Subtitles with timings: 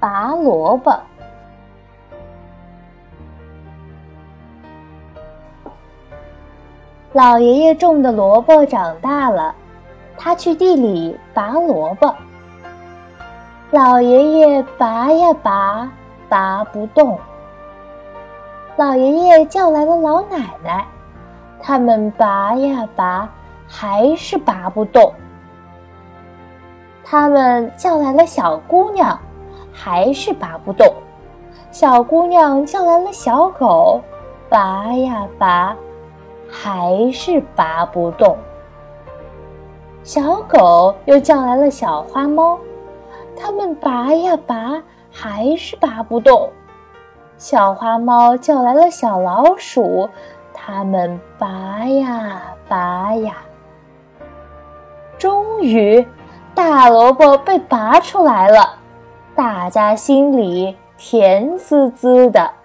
[0.00, 0.96] 拔萝卜。
[7.12, 9.54] 老爷爷种的萝卜长大了，
[10.16, 12.14] 他去地里拔萝卜。
[13.70, 15.90] 老爷爷拔呀拔，
[16.28, 17.18] 拔不动。
[18.76, 20.86] 老爷爷叫来了老奶奶，
[21.60, 23.28] 他们拔呀拔，
[23.66, 25.12] 还是拔不动。
[27.02, 29.18] 他们叫来了小姑娘，
[29.80, 30.92] 还是拔不动。
[31.70, 34.00] 小姑娘叫来了小狗，
[34.48, 35.76] 拔呀拔，
[36.50, 38.36] 还是拔不动。
[40.02, 42.58] 小狗又叫来了小花猫，
[43.36, 46.50] 它们拔呀拔，还是拔不动。
[47.36, 50.08] 小花猫叫来了小老鼠，
[50.52, 53.36] 它们拔呀拔呀。
[55.18, 56.04] 终于，
[56.54, 58.76] 大萝卜被拔出来了，
[59.38, 62.57] 大家心里甜滋滋的。